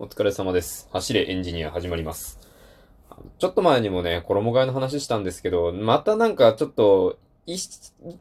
[0.00, 0.88] お疲れ様です。
[0.92, 2.38] 走れエンジニア始まります。
[3.40, 7.68] ちょっと前にもね、衣替えの話したんですけど、またなんかちょっと、一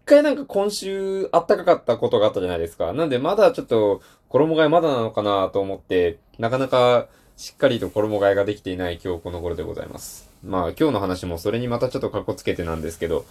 [0.03, 2.93] 回なんか今週あったかかったことがあったじゃないですか。
[2.93, 10.31] なんでまだちょっと衣替えまだなのかなと思って、なかなかしっかりと衣替えができていない今日この頃でございます。
[10.43, 13.23] まあ今日の話もそれにまたちょっと格好つけてなんですけど、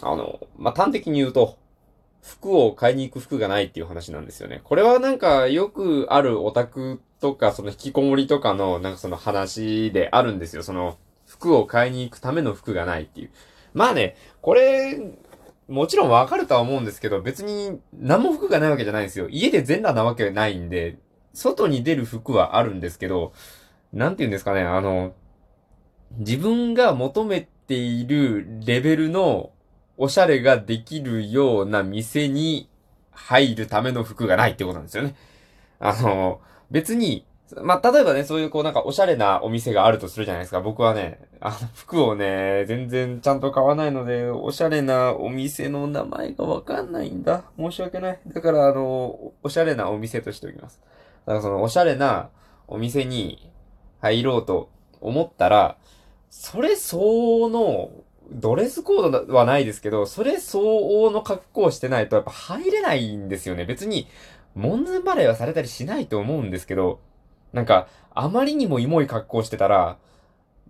[0.00, 1.56] あの、まあ端的に言うと、
[2.22, 4.60] 服を買いに行く服がないっていう話なんですよね。
[4.64, 10.62] これはなんかよくあるオタクとかその引きこもりとかのなんかその話であるんですよ。
[10.62, 13.30] その服を買いに行くための服がないっていう。
[13.72, 15.00] まあね、これ、
[15.68, 19.28] もちろんわかるとは思うんですけど、別に何も服がないわけじゃないんですよ。
[19.28, 20.98] 家で全裸なわけないんで、
[21.32, 23.32] 外に出る服はあるんですけど、
[23.92, 25.14] なんて言うんですかね、あの、
[26.18, 29.52] 自分が求めているレベルの
[30.02, 32.70] おしゃれができるような店に
[33.12, 35.14] 入るための服がないってことなんですよね。
[35.78, 37.26] あの、別に、
[37.62, 40.62] まあ、例えばね、そういうこうなんかおしゃれなお店があるとするじゃないですか。
[40.62, 47.44] 僕はね、あの、服をね、全然ちゃんと買わないので、おしゃれなお店の名前がわかんないんだ。
[47.58, 48.20] 申し訳ない。
[48.26, 50.80] だから、あの、おしゃれなお店としておきます。
[51.26, 52.30] だからそのおしゃれな
[52.68, 53.52] お店に
[54.00, 54.70] 入ろうと
[55.02, 55.76] 思ったら、
[56.30, 57.90] それ相応の
[58.30, 63.64] ドレスコードはないですけど、それ相応の格好をしてないとやっぱ入れないんですよね。
[63.64, 64.08] 別に、
[64.54, 67.00] 門前払いはされたりしないと思うんですけど、
[67.52, 69.98] なんか、あまりにもイモい格好してたら、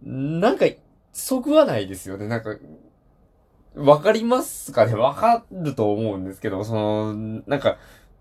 [0.02, 0.67] なんか、
[1.12, 2.28] そぐわないですよね。
[2.28, 2.56] なんか、
[3.74, 4.95] わかりますかね？
[4.95, 7.14] わかると思うんですけど、その、
[7.47, 7.77] なんか、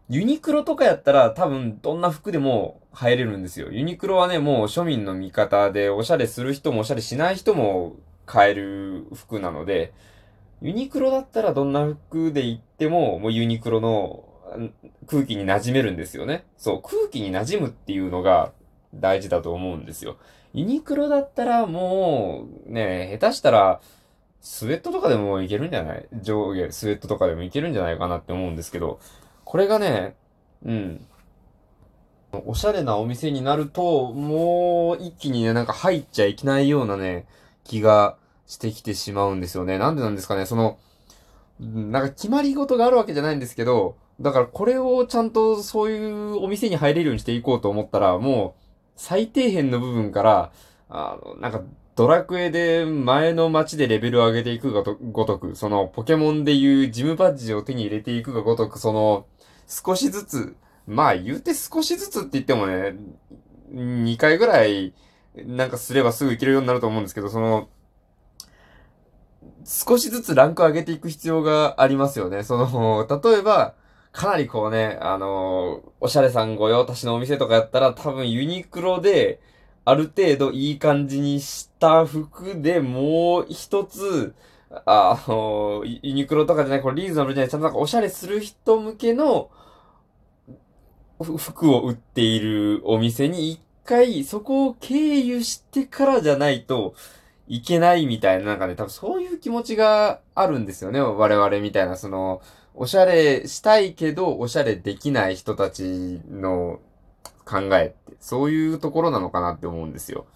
[0.09, 3.71] ユニクロとかやったら多分どんな服でも入れるんですよ。
[3.71, 7.95] ユニクロはね、もう庶民の味方で、おしゃれする人もおしゃれしない人も
[8.29, 9.91] 買える服なので、
[10.61, 14.23] ユニクロだったらどんな服で行っても、もうユニクロの
[15.07, 16.45] 空気に馴染めるんですよね。
[16.55, 18.51] そう、空気に馴染むっていうのが
[18.93, 20.17] 大事だと思うんですよ。
[20.53, 23.81] ユニクロだったらもう、ね、下手したら、
[24.41, 26.07] スウェットとかでもいけるんじゃない？
[26.21, 28.99] 上下、スウェットとかでもいけるんじゃないかなって思うんですけど、
[29.43, 30.15] これがね、
[30.63, 31.05] うん。
[32.45, 37.25] おしゃれなお店になると、もう一気にね、なんか入っちゃいけないようなね、
[37.69, 39.77] 気がしてきてしまうんですよね。
[39.77, 40.79] なんでなんですかね、その、
[41.59, 48.63] なんか決まり事があるわけじゃないんですけど、だからこれをちゃんとそういうお店に入れるようにしていこうと思ったら、もう
[48.95, 50.51] 最底辺の部分から、
[50.89, 51.61] あの、なんか
[51.95, 59.27] ドラクエで前の街でレベルを上げていくがごとく、そのポケモンでいうジムバッジを手に入れていくがごとく、その
[59.67, 60.55] 少しずつ、
[60.87, 62.95] まあ言うて少しずつって言ってもね、
[63.73, 64.93] 2回ぐらい
[65.45, 67.69] なんかすればすぐ行けるようになると思うんですけど、その、
[69.65, 72.43] 少しずつランク上げていく必要がありますよね。
[72.43, 73.75] その、例えば、
[74.11, 79.39] かなりこうね、あのおしゃれさん御用達のお店とかやったら、多分ユニクロで、
[79.85, 84.35] ある程度いい感じにした服でもう一つ、
[84.85, 89.49] あのユニクロとかじゃない、これリーズナブルじゃない、ちゃんとなんかおしゃれする人向けの
[91.19, 96.93] 服を売っているお店に一回そこを経由してからじゃないと
[97.47, 101.01] いけないみたいな、なんかね、多分そういう気持ちがあるんですよね。
[101.01, 102.41] 我々みたいな、その、
[102.75, 106.79] おしゃれしたいけど、おしゃれできない人たちの
[107.45, 110.27] 考えって、そういうところなのかなって思うんですよ。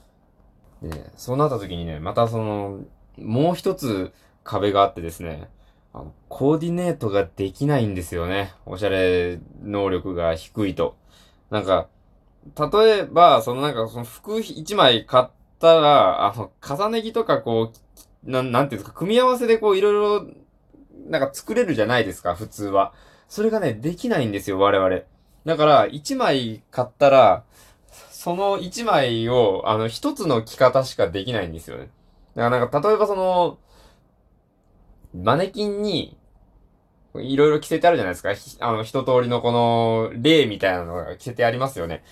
[0.81, 2.79] で、そうなった時にね、またその、
[3.19, 4.11] もう一つ
[4.43, 5.47] 壁があってですね、
[5.93, 8.53] あの、コーディネートができないんですよね。
[8.65, 10.97] おしゃれ能力が低いと。
[11.51, 11.87] なんか、
[12.57, 15.25] 例えば、そのなんかその服一枚買っ
[15.59, 17.71] たら、あの、重ね着とかこ
[18.25, 20.27] う、なん、なんていうんですか、組み合わせでこういろいろ、
[21.09, 22.93] なんか作れるじゃないですか、普通は。
[23.27, 25.01] それがね、できないんですよ、我々。
[25.45, 27.43] だから、一枚買ったら、
[28.11, 31.89] その一枚を、あの、一つの着方しかできないんですよね。
[32.35, 33.57] だからなんか、例えばその、
[35.13, 36.17] マネキンに、
[37.15, 38.65] いろいろ着せてあるじゃないですか。
[38.65, 42.03] あの、一通りのこの、例みたいなのが着せてありますよね。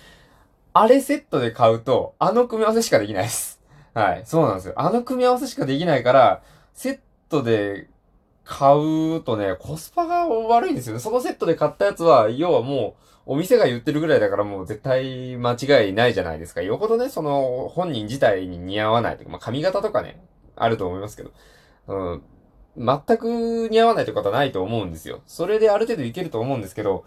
[0.74, 3.60] あれセットで買うと、あの組み合わせしかできないです。
[3.94, 4.22] はい。
[4.24, 4.74] そうなんですよ。
[4.76, 6.42] あの組み合わせしかできないから、
[6.72, 7.88] セットで
[8.44, 11.00] 買うとね、コスパが悪いんですよね。
[11.00, 16.62] そのセットで買ったやつは、要はもう、お店が言ってるぐらいだからもう絶対間違いないじゃないですか。
[16.62, 20.20] よほどね、その、本人自体に似合わないとか、まあ髪型とかね、
[20.56, 21.30] あると思いますけど、
[21.88, 22.22] うん、
[22.76, 25.20] 全く似合わないってことはないと思うんですよ。
[25.26, 27.04] それである程度いけると思うんですけど、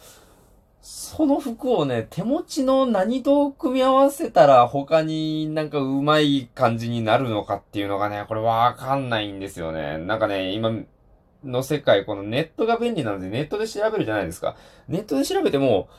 [0.87, 9.97] その服をね、手持ちの何と組み合わせたら他になんかうまい感じになるのかっていうのがね、これわかんないんですよね。
[9.97, 10.71] なんかね、今
[11.43, 14.57] の世界、このネットが便利なのでネットで調べるじゃないですか。
[14.87, 15.89] ネットで調べても、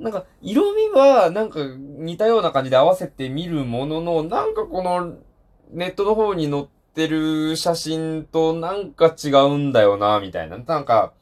[0.00, 5.18] なんか、色味は、なんか、似たような感じで合わせて見るものの、なんかこの、
[5.70, 10.58] ネットの方に載ってる写真となんか違うんだよな、みたいな。
[10.58, 11.12] なんか、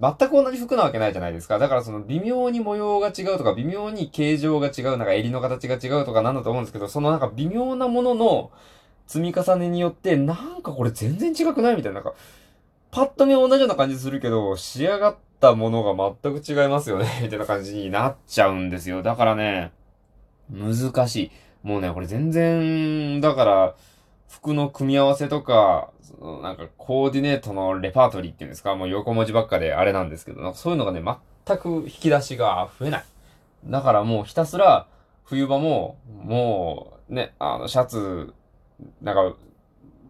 [0.00, 1.58] 全く同じ服なわけないじゃないですか。
[1.58, 8.50] だからその微妙に模様が違うとか、微妙に形状が違う、なんか襟の形が違うとかなんだと思うんですけど、そのなんか微妙なものの
[9.06, 12.14] 積み重ねによって、なんかこれ全然違くないみたいな、なんか、
[12.90, 19.02] パッと見同じような感じするけど、仕上がったものが全く違いますよね みたいな感じになっちゃうんですよ。
[19.02, 19.72] だからね、
[20.50, 21.30] 難しい。
[21.62, 23.74] もうね、これ全然、だから、
[24.34, 31.00] 服の組み合わせとか、そのなんかコーディネートのレパートリーっていうんですか、もう横文字ばっかであれなんですけど、なんかそういうのがね、
[31.46, 33.04] 全く引き出しが増えない。
[33.66, 34.88] だからもうひたすら、
[35.24, 38.34] 冬場も、もう、ね、あの、シャツ、
[39.00, 39.36] なんか、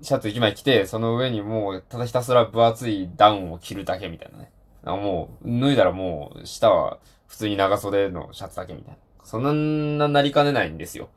[0.03, 4.51] シャツ1枚着て、その上にもう、ただひたすら分厚いダウンを着るだけみたいなね。
[4.83, 8.99] なもう、脱いだらもう、下は普通に長袖のシャツだけみたいな。
[9.23, 11.09] そんななりかねないんですよ。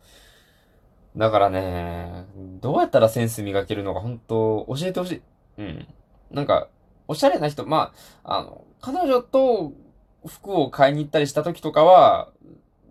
[1.18, 2.26] だからね、
[2.62, 5.22] どうやったらセンス磨けるのか本当教えてほしい。
[5.58, 5.88] うん。
[6.32, 6.68] なんか、
[7.08, 7.92] おしゃれな人、ま
[8.24, 9.74] あ、あの、彼女と
[10.26, 12.30] 服を買いに行ったりした時とかは、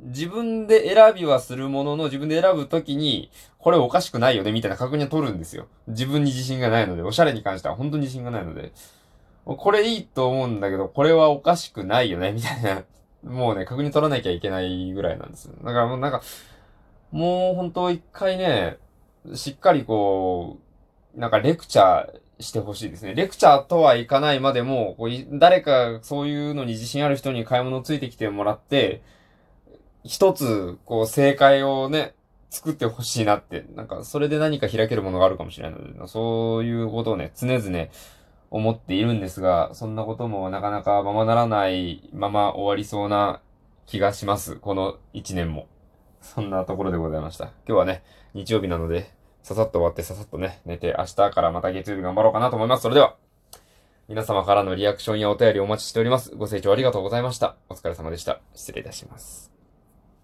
[0.03, 5.69] 自分で選びはするものの、自分で選ぶときに、これおかしくないよね、みたいな確認を取るんですよ。
[5.87, 8.73] 自分に自信がないので、おしゃれに関しては本当に自信がないので、
[9.45, 12.83] これいいと思うんだけど、これはおかしくないよね、みたいな。
[13.23, 15.55] もうね、確認取らなきゃいけないぐらいなんですよ。
[15.63, 16.23] だからもうなんか、
[17.17, 18.77] もう本当一回ね、
[19.35, 20.59] しっかりこ
[21.17, 23.15] う、なんかレクチャーしてほしいですね。
[23.15, 29.01] レクチャーとはいかないまでも、こう誰かそういうのに自信ある人に買い物ついてきてもらって、
[30.05, 32.15] 一つ、こう、正解をね、
[32.51, 37.87] 作ってほしいなって、なんか、それで何か開けるものがあるかもしれないので、そういうことをね、常々
[38.51, 43.41] 思っているんですが、そんなこともなかなかままならないまま終わりそうな
[43.87, 44.57] 気がします。
[44.57, 45.67] この一年も。
[46.35, 47.45] そんなところでございました。
[47.45, 48.03] 今日はね、
[48.35, 49.13] 日曜日なので、
[49.43, 52.83] ささっと終わってささっとね、寝て、明日からまた月曜日頑張ろうかなと思います。
[52.83, 53.17] それでは、
[54.09, 56.35] 皆様からのリアクションやお便りお待ちしております。
[56.35, 57.57] ご清聴ありがとうございました。
[57.69, 58.41] お疲れ様でした。
[58.55, 59.56] 失礼いたします。